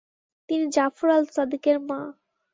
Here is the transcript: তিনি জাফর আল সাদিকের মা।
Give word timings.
তিনি 0.49 0.65
জাফর 0.75 1.07
আল 1.15 1.23
সাদিকের 1.35 1.77
মা। 1.87 1.99